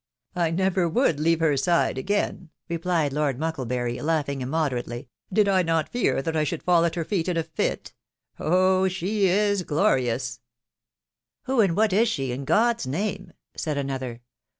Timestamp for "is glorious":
9.27-10.39